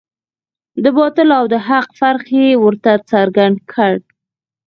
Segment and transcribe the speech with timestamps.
[0.83, 3.93] د باطل او د حق فرق یې ورته څرګند کړ.